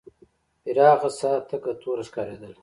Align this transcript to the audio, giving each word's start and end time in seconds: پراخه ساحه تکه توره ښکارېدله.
پراخه 0.63 1.09
ساحه 1.19 1.39
تکه 1.49 1.73
توره 1.81 2.03
ښکارېدله. 2.07 2.57